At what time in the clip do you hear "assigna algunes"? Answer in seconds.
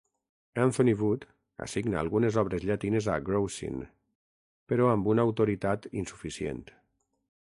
1.65-2.39